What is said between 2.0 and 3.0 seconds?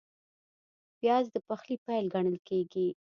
ګڼل کېږي